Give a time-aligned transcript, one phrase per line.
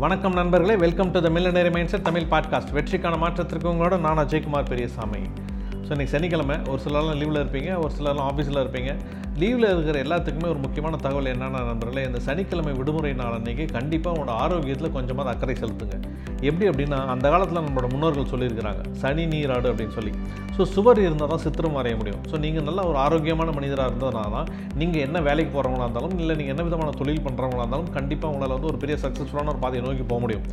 [0.00, 0.76] வணக்கம் நண்பர்களே.
[0.76, 5.18] Welcome to the millionaire mind set Tamil podcast வெற்றிக்கான மாற்றத்திற்கு உங்களோட நான் அஜய்குமார் பெரியசாமி.
[5.88, 8.96] ஸோ இன்றைக்கி சனிக்கிழமை ஒரு சிலர்லாம் லீவில் இருப்பீங்க ஒரு சிலர்லாம் ஆஃபீஸில் இருப்பீங்க.
[9.40, 14.32] லீவில் இருக்கிற எல்லாத்துக்குமே ஒரு முக்கியமான தகவல் என்னென்ன நண்பர்களே இந்த சனிக்கிழமை விடுமுறை நாள் அன்றைக்கி கண்டிப்பாக உங்களோட
[14.44, 15.96] ஆரோக்கியத்தில் கொஞ்சமாக அக்கறை செலுத்துங்க.
[16.48, 20.12] எப்படி அப்படின்னா அந்த காலத்தில் நம்மளோட முன்னோர்கள் சொல்லியிருக்கிறாங்க சனி நீராடு அப்படின்னு சொல்லி.
[20.56, 22.20] ஸோ சுவர் இருந்தால் தான் சித்திரம் வரைய முடியும்.
[22.30, 24.48] ஸோ நீங்கள் நல்ல ஒரு ஆரோக்கியமான மனிதராக இருந்ததுனால தான்
[24.80, 28.70] நீங்கள் என்ன வேலைக்கு போகிறவங்களா இருந்தாலும் இல்லை நீங்கள் என்ன விதமான தொழில் பண்ணுறவங்களா இருந்தாலும் கண்டிப்பாக உங்களால் வந்து
[28.72, 30.44] ஒரு பெரிய சக்ஸஸ்ஃபுல்லான ஒரு பாதையை நோக்கி போக முடியும்.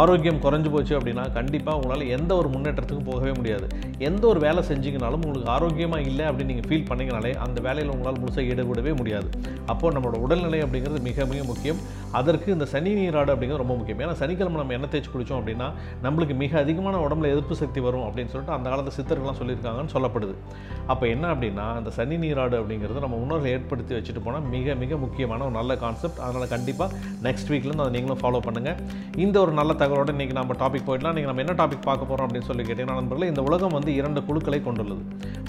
[0.00, 3.68] ஆரோக்கியம் குறைஞ்சு போச்சு அப்படின்னா கண்டிப்பாக உங்களால் எந்த ஒரு முன்னேற்றத்துக்கும் போகவே முடியாது.
[4.10, 8.50] எந்த ஒரு வேலை செஞ்சீங்கனாலும் உங்களுக்கு ஆரோக்கியமாக இல்லை அப்படின்னு நீங்கள் ஃபீல் பண்ணிங்கனாலே அந்த வேலையில் உங்களால் முழுசாக
[8.52, 9.28] ஈடுபடவே முடியாது.
[9.72, 11.78] அப்போ நம்மளோட உடல்நிலை அப்படிங்கிறது மிக மிக முக்கியம்.
[12.18, 14.00] அதற்கு இந்த சனி நீராடு அப்படிங்கிறது ரொம்ப முக்கியம்.
[14.04, 15.68] ஏன்னா சனிக்கிழமை நம்ம எண்ணெய் தேய்ச்சி குடித்தோம் அப்படின்னா
[16.04, 20.34] நம்மளுக்கு மிக அதிகமான உடம்புல எதிர்ப்பு சக்தி வரும் அப்படின்னு சொல்லிட்டு அந்த காலத்து சித்தர்கள்லாம் சொல்லியிருக்காங்கன்னு சொல்லப்படுது.
[20.92, 25.44] அப்போ என்ன அப்படின்னா அந்த சனி நீராடு அப்படிங்கிறது நம்ம உணர்வை ஏற்படுத்தி வச்சுட்டு போனால் மிக மிக முக்கியமான
[25.48, 26.90] ஒரு நல்ல கான்செப்ட் அதனால் கண்டிப்பாக
[27.26, 28.78] நெக்ஸ்ட் வீக்லேருந்து அதை நீங்களும் ஃபாலோ பண்ணுங்கள்
[29.24, 31.16] இந்த ஒரு நல்ல தகவலோட இன்றைக்கி நம்ம டாபிக் போயிடலாம்.
[31.18, 34.60] நீங்கள் நம்ம என்ன டாபிக் பார்க்க போகிறோம் அப்படின்னு சொல்லி கேட்டிங்கன்னா நண்பர்களே இந்த உலகம் வந்து இரண்டு குழுக்களை
[34.68, 35.02] கொண்டுள்ளது.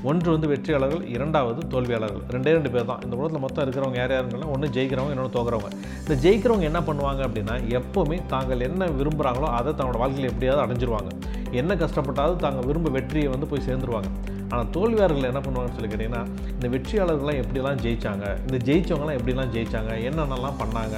[0.09, 2.23] ஒன்று வந்து வெற்றியாளர்கள் இரண்டாவது தோல்வியாளர்கள்.
[2.33, 3.01] ரெண்டே ரெண்டு பேர் தான்.
[3.01, 5.71] இந்த உலகத்தில் மொத்தம் இருக்கிறவங்க யார் யாருங்கன்னா ஒன்று ஜெயிக்கிறவங்க இன்னொன்று தோக்குறவங்க.
[6.07, 11.11] இந்த ஜெயிக்கிறவங்க என்ன பண்ணுவாங்க அப்படின்னா எப்போவுமே தாங்கள் என்ன விரும்புகிறாங்களோ அதை தன்னோட வாழ்க்கையில் எப்படியாவது அடைஞ்சிருவாங்க.
[11.51, 14.09] என்ன கஷ்டப்பட்டாலும் தாங்க விரும்ப வெற்றியை வந்து போய் சேர்ந்துருவாங்க.
[14.51, 16.23] ஆனால் தோல்வியாளர்கள் என்ன பண்ணுவாங்கன்னு சொல்லி கேட்டிங்கன்னா
[16.55, 20.95] இந்த வெற்றியாளர்கள்லாம் எப்படிலாம் ஜெயித்தாங்க இந்த ஜெயிச்சவங்களாம் எப்படிலாம் ஜெயித்தாங்க என்னென்னலாம் பண்ணாங்க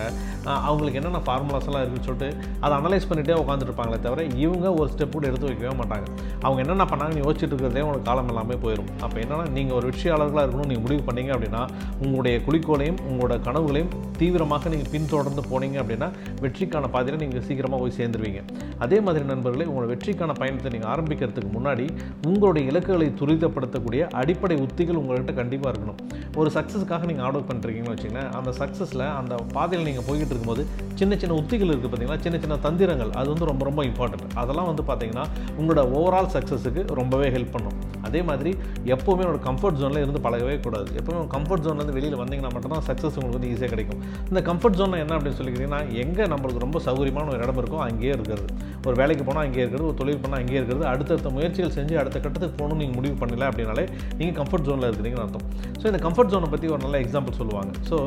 [0.67, 2.29] அவங்களுக்கு என்னென்ன ஃபார்முலாஸ் எல்லாம் இருக்குன்னு சொல்லிட்டு
[2.65, 6.05] அதை அனலைஸ் பண்ணிகிட்டே உட்காந்துட்டு இருப்பாங்களே தவிர இவங்க ஒரு ஸ்டெப் கூட எடுத்து வைக்கவே மாட்டாங்க.
[6.45, 10.71] அவங்க என்னென்ன பண்ணாங்கன்னு யோசிச்சுட்டு இருக்கிறதே உங்களுக்கு காலம் எல்லாமே போயிடும் அப்போ என்னென்னா நீங்கள் ஒரு வெற்றியாளர்களாக இருக்கணும்னு
[10.73, 11.63] நீங்கள் முடிவு பண்ணீங்க அப்படின்னா
[12.03, 16.09] உங்களுடைய குறிக்கோளையும் உங்களோட கனவுகளையும் தீவிரமாக நீங்கள் பின்தொடர்ந்து போனீங்க அப்படின்னா
[16.43, 18.41] வெற்றிக்கான பாதையில் நீங்கள் சீக்கிரமாக போய் சேர்ந்துருவீங்க.
[18.85, 21.87] அதே மாதிரி நண்பர்களே உங்களோட வெற்றிக்கான பயணத்தை நீங்கள் ஆரம்பிக்கிறதுக்கு முன்னாடி
[22.29, 25.99] உங்களுடைய இலக்குகளை துரிதப்படுத்தக்கூடிய அடிப்படை உத்திகள் உங்கள்கிட்ட கண்டிப்பாக இருக்கணும்.
[26.39, 30.63] ஒரு சக்ஸஸுக்காக நீங்கள் ஆர்டர் பண்ணுறீங்கன்னு வச்சிங்கன்னா அந்த சக்ஸஸில் அந்த பாதையில் நீங்கள் போய்கிட்டு இருக்கும்போது
[30.99, 34.83] சின்ன சின்ன உத்திகள் இருக்குது பார்த்தீங்கன்னா சின்ன சின்ன தந்திரங்கள் அது வந்து ரொம்ப ரொம்ப இம்பார்ட்டன்ட் அதெல்லாம் வந்து
[34.89, 35.25] பார்த்தீங்கன்னா
[35.59, 37.77] உங்களோட ஓவரால் சக்ஸஸுக்கு ரொம்பவே ஹெல்ப் பண்ணும்.
[38.07, 38.51] அதே மாதிரி
[38.93, 40.89] எப்போவுமே என்னோட கம்ஃபர்ட் ஜோனில் இருந்து பழகவே கூடாது.
[40.99, 44.01] எப்போவுமே கம்ஃபர்ட் ஜோன்லேருந்து வெளியில் வந்தீங்கன்னா மட்டும்தான் சக்ஸஸ் உங்களுக்கு வந்து ஈஸியாக கிடைக்கும்.
[44.31, 48.47] இந்த கம்ஃபர்ட் ஜோன் என்ன அப்படின்னு சொல்லிக்கிறீங்கன்னா எங்கே நம்மளுக்கு ரொம்ப சௌகரியமான ஒரு இடம் இருக்கோ அங்கேயே இருக்கிறது.
[48.87, 50.85] ஒரு வேலைக்கு போனால் அங்கேயே இருக்கிறது ஒரு தொழில் பண்ணால் அங்கேயே இருக்கிறது.
[50.93, 53.85] அடுத்தடுத்த முயற்சிகள் செஞ்சு அடுத்த கட்டத்துக்கு போகணும்னு நீங்கள் முடிவு பண்ணல அப்படின்னாலே
[54.19, 55.45] நீங்கள் கம்ஃபர்ட் ஜோனில் இருக்கிறீங்கன்னு அர்த்தம்.
[55.81, 57.71] ஸோ இந்த கம்ஃபர்ட் ஜோனை பற்றி ஒரு நல்ல எக்ஸாம்பிள் சொல்லுவாங்க.
[57.89, 57.97] ஸோ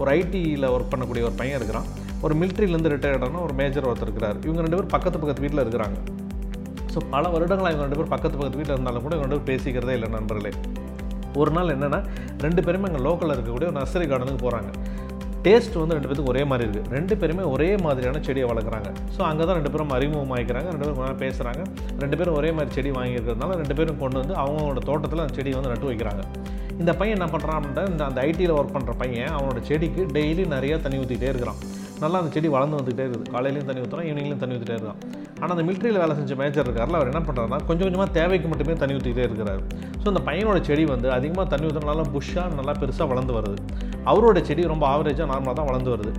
[0.00, 1.88] ஒரு ஐடியில் ஒர்க் பண்ணக்கூடிய ஒரு பையன் இருக்கிறான்.
[2.26, 4.38] ஒரு மிலிட்ரியிலேருந்து ரிட்டையர்டான ஒரு மேஜர் ஒருத்தர் இருக்கிறார்.
[4.46, 5.98] இவங்க ரெண்டு பேரும் பக்கத்து பக்கத்து வீட்டில் இருக்கிறாங்க.
[6.94, 9.94] ஸோ பல வருடங்களாக இவங்க ரெண்டு பேரும் பக்கத்து பக்கத்து வீட்டில் இருந்தாலும் கூட இவங்க ரெண்டு பேரும் பேசிக்கிறதே
[9.98, 10.52] இல்லை நண்பர்களே.
[11.40, 12.00] ஒரு நாள் என்னென்னா
[12.44, 14.70] ரெண்டு பேருமே அங்கே லோக்கலில் இருக்கக்கூடிய ஒரு நர்சரி கார்டனுக்கு போகிறாங்க
[15.44, 18.88] டேஸ்ட் வந்து ரெண்டு பேத்துக்கும் ஒரே மாதிரி இருக்குது ரெண்டு பேருமே ஒரே மாதிரியான செடியை வளர்க்குறாங்க.
[19.16, 21.62] ஸோ அங்கே தான் ரெண்டு பேரும் அறிமுகமாகிக்கிறாங்க ரெண்டு பேரும் கொஞ்சம் பேசுகிறாங்க
[22.02, 25.72] ரெண்டு பேரும் ஒரே மாதிரி செடி வாங்கியிருக்கிறதுனால ரெண்டு பேரும் கொண்டு வந்து அவங்களோட தோட்டத்தில் அந்த செடியை வந்து
[25.74, 26.22] நட்டு வைக்கிறாங்க.
[26.82, 30.76] இந்த பையன் என்ன பண்ணுறான் அப்படின்னா இந்த அந்த ஐடியில் ஒர்க் பண்ணுற பையன் அவனோட செடிக்கு டெய்லி நிறையா
[30.84, 31.60] தண்ணி ஊற்றிக்கிட்டே இருக்கிறான்.
[32.02, 33.32] நல்லா அந்த செடி வளர்ந்து வந்துகிட்டே இருக்குது.
[33.34, 35.00] காலையிலையும் தண்ணி ஊற்றுறான் ஈவினிங்லையும் தண்ணி ஊற்றிட்டே இருக்கான்
[35.40, 38.96] ஆனால் அந்த மிலிட்ரியில் வேலை செஞ்ச மேஜர் இருக்கார்ல அவர் என்ன பண்ணுறாருன்னா கொஞ்சம் கொஞ்சமாக தேவைக்கு மட்டுமே தண்ணி
[38.96, 39.62] ஊற்றிக்கிட்டே இருக்கிறாரு.
[40.02, 43.56] ஸோ அந்த பையனோட செடி வந்து அதிகமாக தண்ணி ஊற்றுறதுனால நல்லா புஷ்ஷாக நல்லா பெருசாக வளர்ந்து வருது.
[44.10, 46.12] அவரோட செடி ரொம்ப ஆவரேஜாக நார்மலாக தான் வளர்ந்து வருது.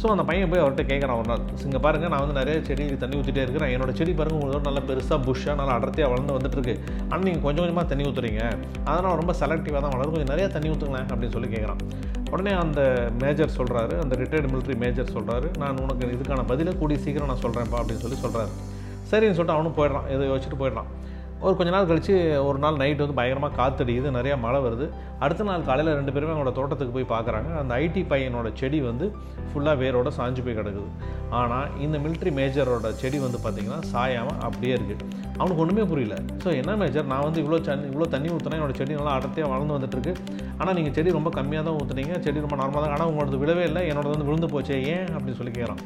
[0.00, 3.14] ஸோ அந்த பையன் போய் அவர்கிட்ட கேட்குறான் ஒரு நாள் இங்கே பாருங்கள் நான் வந்து நிறைய செடி தண்ணி
[3.18, 3.70] ஊற்றிட்டே இருக்கிறேன்.
[3.74, 6.74] என்னோட செடி பாருங்கள் உங்களுக்கு நல்லா பெருசாக புஷ்ஷாக நல்லா அடர்த்தியாக வளர்ந்து வந்துட்டுருக்கு.
[7.10, 8.42] ஆனால் நீங்கள் கொஞ்சம் கொஞ்சமாக தண்ணி ஊற்றுறீங்க
[8.90, 10.14] அதனால் ரொம்ப செலக்டிவாக தான் வளரும்.
[10.16, 11.82] கொஞ்சம் நிறையா தண்ணி ஊற்றுங்களேன் அப்படின்னு சொல்லி கேட்குறான்.
[12.30, 17.28] உடனே அந்த மேஜர் சொல்கிறாரு அந்த ரிட்டையர்டு மிலிட்ரி மேஜர் சொல்கிறாரு நான் உனக்கு இதுக்கான பதிலை கூடிய சீக்கிரம்
[17.28, 18.52] நான் சொல்கிறேன்ப்பா அப்படின்னு சொல்லி சொல்கிறாரு
[19.10, 20.90] சரின்னு சொல்லிட்டு அவனும் போயிடுறான் எதை யோசிச்சுட்டு போயிடுறான்.
[21.46, 22.14] ஒரு கொஞ்ச நாள் கழித்து
[22.48, 24.86] ஒரு நாள் நைட் வந்து பயங்கரமாக காத்தடிக்குது நிறையா மழை வருது.
[25.24, 27.48] அடுத்த நாள் காலையில் ரெண்டு பேருமே அவங்களோட தோட்டத்துக்கு போய் பார்க்குறாங்க.
[27.60, 29.06] அந்த ஐடி பையனோட செடி வந்து
[29.50, 30.88] ஃபுல்லாக வேரோட சாஞ்சு போய் கிடக்குது.
[31.40, 35.04] ஆனால் இந்த மிலிட்ரி மேஜரோட செடி வந்து பார்த்திங்கன்னா சாயாமல் அப்படியே இருக்குது
[35.40, 36.16] அவனுக்கு ஒன்றுமே புரியல.
[36.44, 39.76] ஸோ என்ன மேஜர் நான் வந்து இவ்வளோ தண்ணி இவ்வளோ தண்ணி ஊற்றினா என்னோட செடி நல்லா அடர்த்தியாக வளர்ந்து
[39.76, 40.14] வந்துட்டுருக்கு.
[40.60, 43.84] ஆனால் நீங்கள் செடி ரொம்ப கம்மியாக தான் ஊற்றுனீங்க செடி ரொம்ப நார்மலாக தான் ஆனால் உங்களோட விழவே இல்லை.
[43.92, 45.06] என்னோட வந்து விழுந்து போச்சே ஏன்?
[45.16, 45.82] அப்படின்னு சொல்லி கேட்குறான்.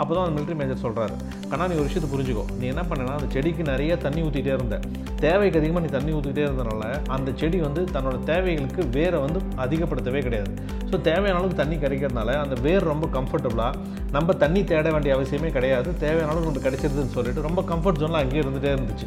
[0.00, 1.14] அப்போ தான் அந்த மிலிட்ரி மேஜர் சொல்கிறாரு
[1.50, 2.44] கண்ணா நீ ஒரு விஷயத்தை புரிஞ்சுக்கோ.
[2.60, 4.78] நீ என்ன பண்ணனா அந்த செடிக்கு நிறைய தண்ணி ஊற்றிட்டே இருந்த.
[5.24, 6.84] தேவைக்கு அதிகமாக நீ தண்ணி ஊற்றிக்கிட்டே இருந்தனால
[7.16, 10.52] அந்த செடி வந்து தன்னோட தேவைகளுக்கு வேரை வந்து அதிகப்படுத்தவே கிடையாது.
[10.90, 13.74] ஸோ தேவையான அளவுக்கு தண்ணி கிடைக்கிறதுனால அந்த வேர் ரொம்ப கம்ஃபர்டபுளாக
[14.16, 15.90] நம்ம தண்ணி தேட வேண்டிய அவசியமே கிடையாது.
[16.04, 19.06] தேவையான அளவுக்கு நமக்கு கிடைச்சிருதுன்னு சொல்லிட்டு ரொம்ப கம்ஃபர்ட் ஜோனில் அங்கேயே இருந்துகிட்டே இருந்துச்சு.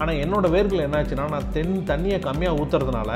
[0.00, 3.10] ஆனால் என்னோடய வேர்கள் என்னாச்சுன்னா நான் தென் தண்ணியை கம்மியாக ஊற்றுறதுனால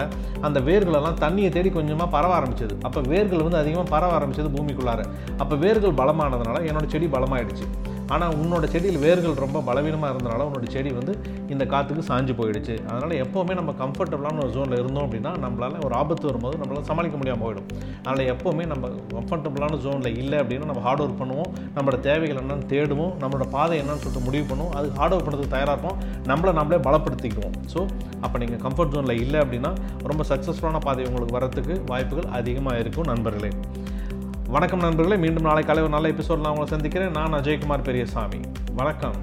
[0.47, 2.77] அந்த வேர்களெல்லாம் தண்ணியை தேடி கொஞ்சமாக பரவ ஆரம்பிச்சது.
[2.83, 5.03] அப்போ வேர்கள் வந்து அதிகமாக பரவ ஆரம்பிச்சது பூமிக்குள்ளார.
[5.39, 7.67] அப்போ வேர்கள் பலமானதுனால என்னோடய செடி பலமாயிடுச்சு.
[8.15, 11.13] ஆனால் உன்னோட செடியில் வேர்கள் ரொம்ப பலவீனமாக இருந்தனால உன்னோட செடி வந்து
[11.53, 12.75] இந்த காற்றுக்கு சாஞ்சு போயிடுச்சு.
[12.91, 17.45] அதனால் எப்போவுமே நம்ம கம்ஃபர்டபுளான ஒரு ஜோனில் இருந்தோம் அப்படின்னா நம்மளால் ஒரு ஆபத்து வரும்போது நம்மளால் சமாளிக்க முடியாமல்
[17.47, 17.69] போயிடும்.
[18.03, 21.51] அதனால் எப்போவுமே நம்ம கம்ஃபர்டபுளான ஜோனில் இல்லை அப்படின்னா நம்ம ஹார்ட் ஒர்க் பண்ணுவோம்.
[21.77, 23.15] நம்மளோட தேவைகள் என்னென்னு தேடுவோம்.
[23.23, 24.75] நம்மளோட பாதை என்னன்னு சொல்லிட்டு முடிவு பண்ணுவோம்.
[24.81, 25.99] அது ஹார்ட் ஒர்க் பண்ணுறதுக்கு தயாராக இருப்போம்.
[26.33, 27.57] நம்மளை நம்மளே பலப்படுத்திக்குவோம்.
[27.75, 27.81] ஸோ
[28.25, 29.73] அப்போ நீங்கள் கம்ஃபர்ட் ஜோனில் இல்லை அப்படின்னா
[30.13, 33.53] ரொம்ப சக்ஸஸ்ஃபுல்லான பாதை உங்களுக்கு வரத்துக்கு வாய்ப்புகள் அதிகமாக இருக்கும் நண்பர்களே.
[34.49, 37.11] வணக்கம் நண்பர்களே மீண்டும் நாளை காலை ஒரு நல்ல எபிசோட் நான் உங்களை சந்திக்கிறேன்.
[37.11, 38.41] நான் அஜயகுமார் பெரியசாமி.
[38.75, 39.15] வணக்கம்.